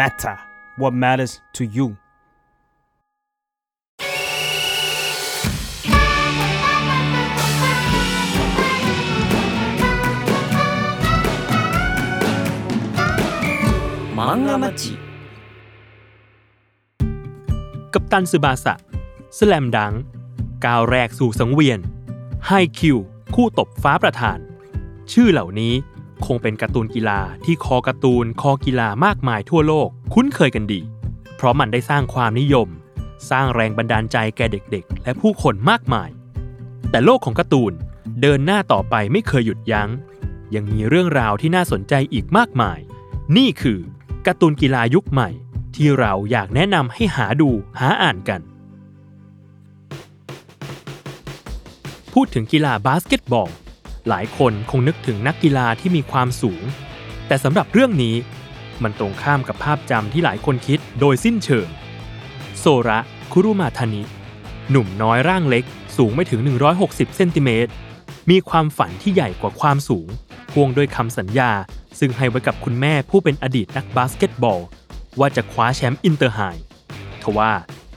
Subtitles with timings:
[0.00, 0.36] matter
[0.80, 1.86] what matters to you
[14.16, 14.92] มังงะมัจิ
[17.94, 18.74] กัปตันสึบาสะ
[19.36, 19.92] สแลมดัง
[20.64, 21.80] ก้าวแรกสู่สังเวียน
[22.46, 22.96] ไฮคิว
[23.34, 24.38] คู่ตบฟ้าประธาน
[25.12, 25.74] ชื่อเหล่านี้
[26.24, 30.80] คงเป็นการ์ตูนกีฬาที่คอการ์ตูนคอกีฬามากมายทั่วโลก คุ้นเคยกันดี
[31.36, 32.68] เพราะมันได้สร้างความนิยม
[33.30, 36.10] สร้างแรงบันดาลใจแก่เด็กๆ และผู้คนมากมาย
[36.90, 37.72] แต่โลกของการ์ตูน
[38.20, 39.88] เดินหน้าต่อไปไม่เคยหยุดยัง้ง
[40.54, 42.78] ยังมีเรื่องราวที่น่าสนใจอีกมากมาย
[43.36, 43.78] นี่คือ
[44.26, 45.30] การ์ตูนกีฬายุคใหม่
[45.74, 48.40] ที่เราอยากแนะนำให้หาดูหาอ่านกัน
[52.12, 53.50] พูดถึงกีฬาบาสเกตบอล
[54.08, 56.62] หลายคนคงนึกถึงนักกีฬาที่มีความสูง
[57.26, 58.16] แต่สำหรับเรื่องนี้
[58.82, 61.68] มันตรงข้ามกับภาพจำที่หลายคนคิดโดยสิ้นเชิง
[62.58, 62.98] โซระ
[63.32, 64.02] คุรุมาทานิ
[64.70, 65.64] หนุ่มน้อยร่างเล็ก
[65.96, 66.40] สูงไม่ถึง
[66.78, 67.70] 160 เซนติเมตร
[68.30, 70.08] มีความฝันที่ใหญ่กว่าความสูง
[70.52, 71.50] พ่วงด้วยคำสัญญา
[71.98, 74.60] ซึ่งให้ไว้กับคุณแม่ผู้เป็นอดีตนักบาสเกตบอล
[75.18, 76.40] ว่าจะคว้าแชมป์ Inter High
[77.22, 77.52] ทว่า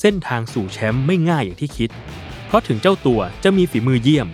[0.00, 1.90] เส้นทางสู่แชมป์ไม่ง่ายอย่างที่คิด
[2.46, 4.28] เพราะถึงเจ้าตัวจะมีฝีมือเยี่ยม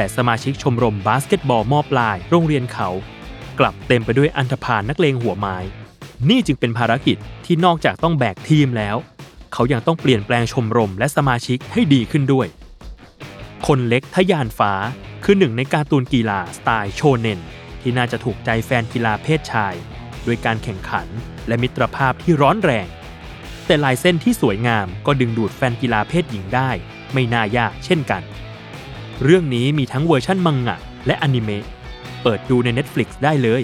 [0.00, 2.88] แต่สมาชิกชมรมบาสเกตบอลมอปลาย โรงเรียนเขา
[3.58, 5.56] กลับเต็มไปด้วยอันธพาลนักเลงหัวไม้
[6.28, 8.96] นี่จึงเป็นภารกิจที่นอกจากต้องแบกทีมแล้ว
[9.52, 12.46] เขายังต้องเปลี่ยนแปลงชมรมและสมาชิกให้ดีขึ้นด้วย
[13.66, 14.72] คนเล็กทะยานฟ้า
[15.24, 17.40] คือหนึ่งในการ์ตูนกีฬาสไตล์โชเนน
[17.80, 19.74] ที่น่าจะถูกใจแฟนกีฬาเพศชาย
[20.24, 21.06] โดยการแข่งขัน
[21.46, 22.86] และมิตรภาพที่ร้อนแรง
[23.66, 26.70] แต่ลายเส้นที่สวยงามก็ดึงดูดแฟนกีฬาเพศหญิงได้
[27.12, 28.22] ไม่น่ายากเช่นกัน
[29.24, 31.64] เรื่องนี้มีทั้งเวอร์ชั่นมังงะ และอนิเมะ
[32.22, 33.62] เปิดดูใน Netflix ได้เลย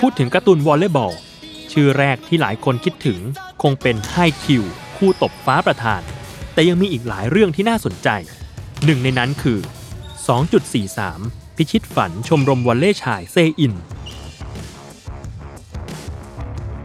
[0.00, 1.14] พูดถึงการ์ตูนวอลเลย์บอล
[1.72, 3.20] ชื่อแรกที่หลายคนคิดถึง
[3.62, 4.64] คงเป็นไฮคิว
[4.96, 6.02] คู่ตบฟ้าประทาน
[6.52, 8.08] แต่ยังมีอีกหลายเรื่องที่น่าสนใจ
[8.84, 9.58] หนึ่งในนั้นคือ
[10.38, 13.74] 2.43 พิชิตฝันชมรมวอลเลย์ชายเซอิน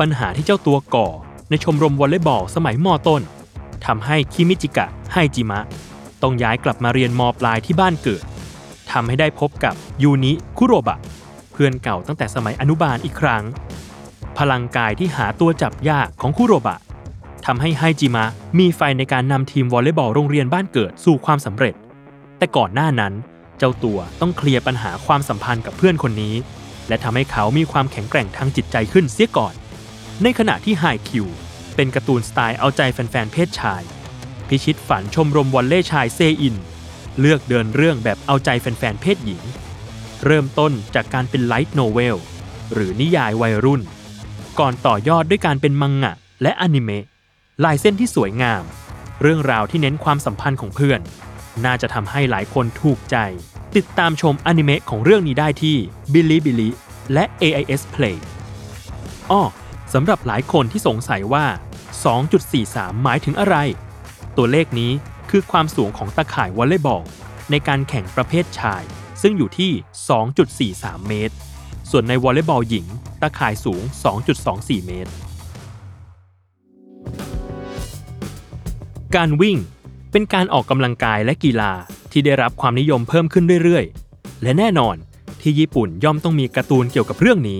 [0.01, 1.07] ปัญหาที่เจ้าตัวก่อ
[1.49, 3.21] ในชมรมวอลเลย์บอลสมัยมต้น
[3.85, 5.59] ทำให้คิมิจิกะไฮจิมะ
[6.21, 8.23] ต้องย้ายกลับมาเรียนมปลายที่บ้านเกิด
[8.91, 10.97] ทำให้ได้พบกับยูนิคุโรบะ
[11.51, 13.43] เพื่อนเก่าตั้งแต่สมัยอนุบาลอีกครั้ง
[14.37, 16.77] พลังกายที่หาตัวจับยากของคุโรบะ
[17.45, 18.25] ทำให้ไฮจิมะ
[18.59, 21.75] มีไฟในการนำทีมวอลเลย์บอลโรงเรียนบ้านเกิดสู่ความสำเร็จ
[22.37, 23.13] แต่ก่อนหน้านั้น
[23.57, 26.35] เจ้าตัวต้องเคลียร์ปัญหาความสัมพันธ์กับเพื่อนคนนี้
[26.87, 29.53] และทำให้เขามีความแข็งแกร่งทางจิตใจขึ้นเสียก่อน
[30.23, 31.25] ในขณะที่ไฮคิว
[31.75, 33.81] เป็นการ์ตูนสไตล์เอาใจแฟนๆเพศชาย
[34.47, 36.55] พิชิตฝันชมรมวอลเลย์ชายเซอิน
[37.19, 39.41] เลือกเดินเรื่องแบบเอาใจแฟนๆเพศหญิง
[40.25, 42.17] เริ่มต้นจากการเป็นไลท์โนเวล
[42.73, 43.81] หรือนิยายวัยรุ่น
[44.59, 47.05] ก่อนต่อยอดด้วยการเป็นมังงะ และอนิเมะ
[47.63, 48.63] ลายเส้นที่สวยงาม
[49.21, 51.01] เรื่องราวที่เน้นความสัมพันธ์ของเพื่อน
[51.65, 53.15] น่าจะทำให้หลายคนถูกใจ
[53.75, 55.77] ติดตามชมอนิเมะของเรื่องนี้ได้ที่
[56.13, 56.69] Bilibili
[57.13, 58.17] และ AIS Play
[59.31, 59.43] อ้อ
[59.93, 61.45] สำหรับหลายคนที่สงสัยว่า
[62.23, 63.55] 2.43 หมายถึงอะไร
[64.37, 64.91] ตัวเลขนี้
[65.29, 67.05] คือความสูงของตะข่ายวอลเลย์บอล
[67.51, 68.83] ในการแข่งประเภทชาย
[69.21, 69.71] ซึ่งอยู่ที่
[70.75, 71.35] 2.43 เมตร
[71.89, 72.85] ส่วนในวอลเลย์บอลหญิง
[73.21, 73.81] ตะข่ายสูง
[74.33, 75.11] 2.24 เมตร
[79.15, 79.57] การวิ่ง
[80.11, 81.71] เป็นการออกกำลังกายและกีฬา
[82.11, 84.95] ที่ได้รับความนิยมเพิ่มขึ้นเรื่อยๆ และแน่นอน
[85.41, 87.59] ที่ญี่ปุ่นย่อมต้องมีการ์ตูนเกี่ยวกับเรื่องนี้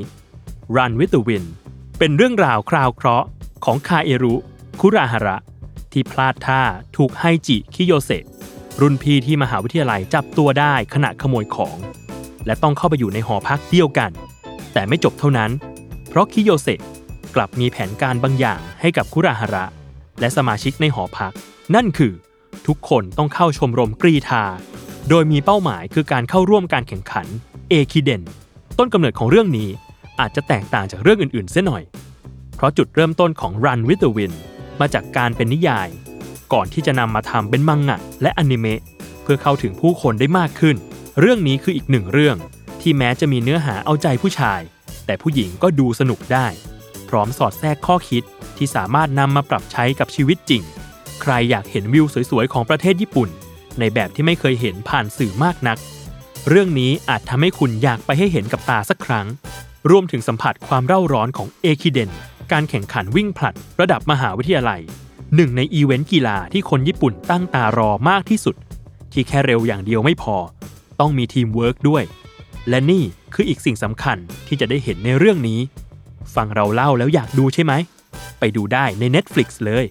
[0.75, 1.50] Run with the Wind
[2.03, 3.28] เป็นเรื่องราวคราวเคราะห์
[3.66, 4.35] ของคาเอรุ
[4.79, 5.38] คุราฮาระ
[5.91, 6.62] ที่พลาดท่า
[6.97, 8.23] ถูกไฮจิคิโยเซะ
[8.81, 11.78] รุ่นพี่ที่มหาวิทยาลัยจับตัวได้ขณะขโมยของ
[12.45, 14.11] และต้องเข้าไปอยู่ในหอพักเดียวกัน
[14.73, 15.51] แต่ไม่จบเท่านั้น
[16.09, 16.79] เพราะคิโยเซะ
[17.35, 19.66] กลับมีแผนการบางอย่างให้กับคุราฮาระ
[20.19, 21.34] และสมาชิกในหอพัก
[21.75, 22.13] นั่นคือ
[22.67, 24.43] ทุกคนต้องเข้าชมรมกรีธา
[25.09, 27.28] โดยมีเป้าหมายคือการเข้าร่วมการแข่งขัน
[27.70, 28.22] เอคิเดน
[28.78, 29.70] ต้นกำเนิดของเรื่องนี้
[30.19, 31.84] อาจจะแตกต่างจากเรื่องอื่นๆเสียหน่อย
[32.55, 34.37] เพราะจุดเริ่มต้นของ Run with the Wind
[34.79, 35.87] มาจากการเป็นนิยาย
[36.53, 38.81] ก่อนที่จะนำมาทำเป็นมังงะและอนิเมะ
[39.23, 40.75] เพื่อเข้าถึงผู้คนได้มากขึ้น
[41.19, 42.37] เรื่องนี้คืออีกหนึ่งเรื่อง
[42.81, 44.61] ที่แม้จะมีเนื้อหาเอาใจผู้ชาย
[45.05, 46.47] แต่ผู้หญิงก็ดูสนุกได้
[47.09, 48.23] พร้อมสอดแทรกข้อคิด
[48.57, 50.64] ที่สามารถนำมาปรับใช้กับชีวิตจริง
[51.22, 53.29] ใครอยากเห็นวิวสวยๆของประเทศญี่ปุ่น
[53.79, 55.78] ในแบบที่ไม่เคยเห็นผ่านสื่อมากนัก
[56.49, 59.28] เรื่องนี้อาจทำให้คุณอยากไปให้เห็นกับตาสักครั้ง
[59.89, 62.09] รวมถึงสัมผัสความเร่าร้อนของเอคิเดน
[62.51, 64.81] การแข่งขันวิ่งผลัดระดับมหาวิทยาลัย
[65.35, 68.55] หนึ่งในอีเวนต์กีฬาที่คนญี่ปุ่นตั้งตารอมากที่สุด
[69.13, 70.35] ที่แค่เร็วอย่างเดียวไม่พอ
[70.99, 72.03] ต้องมีทีมเวิร์กด้วย
[72.69, 74.17] และนี่คืออีกสิ่งสำคัญ
[74.47, 75.59] ที่จะได้เห็นในเรื่องนี้
[76.35, 77.73] ฟังเราเล่าแล้วอยากดูใช่ไหม
[78.39, 79.85] ไปดูได้ใน Netflix เลย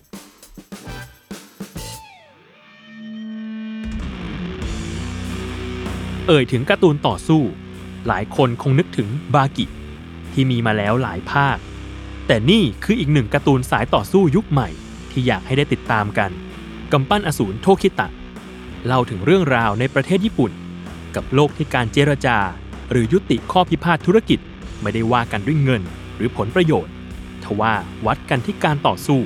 [6.27, 7.43] เอ่ยถึงการ์ตูนต่อสู้
[8.07, 9.67] หลายคนคงนึกถึงบากิ
[10.33, 11.57] ที่มีมาแล้วหลายภาค
[12.27, 14.69] แต่นี่คืออีกหนึ่งการ์ตูนสายต่อสู้ยุคใหม่
[15.11, 16.31] ที่อยากให้ได้ติดตามกัน
[16.93, 18.09] กำปั้นอสูรโทคิตะ
[18.87, 20.53] เล่าถึงเรื่องราวในประเทศญี่ปุ่น
[21.15, 22.39] กับโลกที่การเจรจา
[22.91, 24.39] หรือยุติข้อพิพาทธุรกิจ
[24.81, 25.83] ไม่ได้ว่ากันด้วยเงิน
[26.17, 26.95] หรือผลประโยชน์
[27.45, 27.75] ทว่า
[28.07, 29.21] วัดกันที่การต่อสู้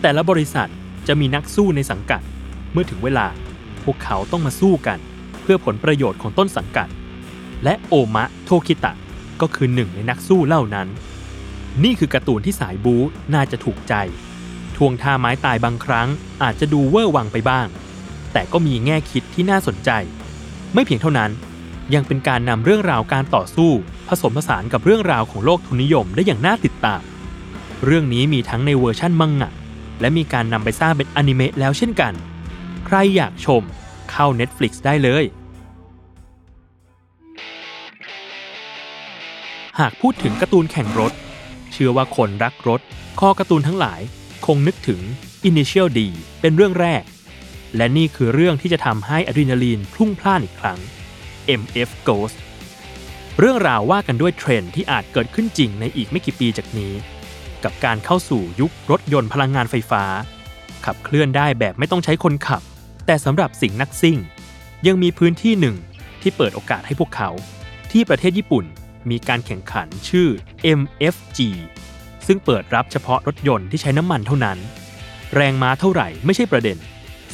[0.00, 0.70] แต่ละบริษัท
[1.06, 2.22] จะมีนักสู้ในสังกัด
[2.72, 3.26] เมื่อถึงเวลา
[3.84, 4.98] พวกเขาต้องมาสู้กัน
[5.42, 6.88] เพื่อผลประโยชน์ของต้นสังกัด
[7.64, 8.92] และโอมะโทคิตะ
[9.42, 10.88] ก็คือหนึ่งในนักสู้เล่านั้น
[11.84, 13.02] นี่คือการ์ตูนที่สายบู๊
[13.34, 13.94] น่าจะถูกใจ
[14.76, 16.08] ทวงท่าไม้ตายบางครั้ง
[16.42, 17.66] อาจจะดูเวอร์วังไปบ้าง
[18.32, 19.90] แต่ก็มีแง่คิดที่น่าสนใจ
[20.74, 21.30] ไม่เพียงเท่านั้น
[21.94, 23.70] ยังเป็นการนำเรื่องราวการต่อสู้
[24.08, 27.02] ผสมผสานกับเรื่องราวของโลกทุนนิยมได้อย่างน่าติดตาม
[27.84, 29.50] เรื่องนี้มีทั้งในเวอร์ชั่นมังงะ
[30.00, 32.12] และมีการนำไปสร้างเป็นอนิเมะแล้วเช่นกัน
[32.86, 33.62] ใครอยากชม
[34.10, 35.24] เข้า Netflix ได้เลย
[39.82, 41.12] หากพูดถึงการ์ตูนแข่งรถ
[41.72, 42.80] เชื่อว่าคนรักรถ
[43.20, 44.00] คอการ์ตูนทั้งหลาย
[44.46, 45.00] คงนึกถึง
[45.48, 46.00] Initial D
[46.40, 47.02] เป็นเรื่องแรก
[47.76, 50.78] และนี่คือเรื่องที่จะทำให้อะดรีนาลีนพุ่งพล่านอีกครั้ง
[51.60, 52.36] MF Ghost
[53.38, 56.92] เรื่องราวว่ากันด้วยเทรนด์ที่อาจเกิดขึ้นจริงในอีกไม่กี่ปีจากนี้
[57.64, 60.04] กับการเข้าสู่ยุครถยนต์พลังงานไฟฟ้า
[60.84, 62.62] ขับเคลื่อนได้แบบไม่ต้องใช้คนขับ
[63.06, 64.18] แต่สำหรับสิ่งนักซิ่ง
[64.86, 65.76] ยังมีพื้นที่หนึ่ง
[66.22, 67.30] ที่เปิดโอกาสให้พวกเขา
[67.90, 68.64] ที่ประเทศญี่ปุ่น
[69.10, 70.28] มีการแข่งขันชื่อ
[70.80, 71.38] MFG
[72.26, 74.58] ซึ่งเปิดรับเฉพาะรถยนต์ที่ใช้น้ำมันเท่านั้น
[75.34, 76.78] แรงม้าเท่าไหร่ไม่ใช่ประเด็น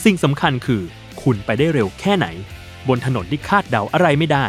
[0.04, 0.82] สิ่งสำคัญคือ
[1.22, 2.26] คุณไปได้เร็วแค่ไหน
[2.88, 4.46] บนถนนที่คาดเดาอะไรไม่ได้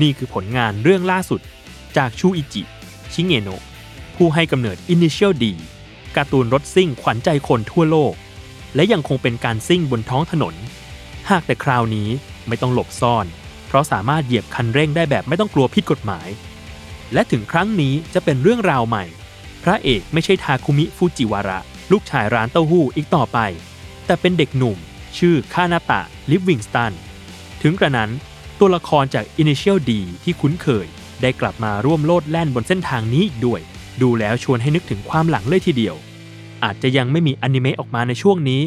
[0.00, 1.40] นี่คือผลงานเรื่องล่าสุด
[1.96, 2.62] จากชูอิจิ
[3.12, 3.62] ชิเงโนะ
[4.16, 5.44] ผู้ให้กำเนิด Initial D
[6.16, 8.14] การ์ตูนรถซิ่งขวัญใจคนทั่วโลก
[8.74, 10.54] และยังคงเป็นการซิ่งบนท้องถนน
[11.30, 12.08] หากแต่คราวนี้
[12.48, 13.26] ไม่ต้องหลบซ่อน
[13.66, 16.28] เพราะสามารถเหยียบคันเร่งได้แบบไม่ต้องกลัวผิดกฎหมาย
[17.12, 19.04] และถึงครั้งนี้จะเป็นเรื่องราวใหม่
[19.62, 21.58] พระเอกไม่ใช่ทาคุมิฟูจิวาระ
[21.92, 23.38] ลูกชายร้านเต้าหู้อีกต่อไป
[24.06, 24.78] แต่เป็นเด็กหนุ่ม
[25.18, 26.92] ชื่อคานาตะลิฟวิงสตัน
[27.62, 28.10] ถึงกระนั้น
[28.58, 29.90] ตัวละครจาก Initial D
[30.22, 30.86] ที่คุ้นเคย
[31.22, 33.60] ได้กลับมาร่วมโลดแล่นบนเส้นทางนี้อีกด้วย
[34.02, 35.96] ดูแล้วชวนให้นึกถึงความหลังเลยทีเดียว
[36.64, 38.62] อาจจะยังไม่มีอนิเมะออกมาในช่วงนี้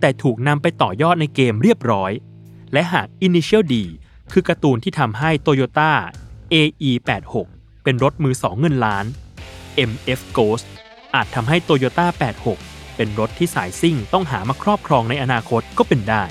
[0.00, 2.12] แต่ถูกนำไปต่อยอดในเกมเรียบร้อย
[2.72, 3.74] และหาก Initial D
[4.32, 5.90] คือการ์ตูนที่ทำให้ Toyota
[6.52, 7.34] AE86
[7.84, 9.06] เป็นรถมือสองเงินล้าน
[9.90, 10.66] MF Ghost
[11.14, 12.06] อาจทำให้ Toyota
[12.50, 16.24] 86 เป็นรถที่สายซิ่งต้องหามาครอบครองในอนาคตก็เป็นได้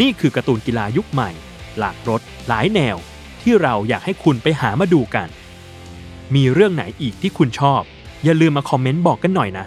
[0.00, 1.30] นี่คือการ์ตูนกีฬายุคใหม่
[1.78, 2.96] หลากรถหลายแนว
[3.42, 5.28] ที่เราอยากให้คุณไปหามาดูกัน
[6.34, 7.82] มีเรื่องไหนอีกที่คุณชอบ
[8.24, 9.66] อย่าลืมมาคอมเมนต์บอกกันหน่อยนะ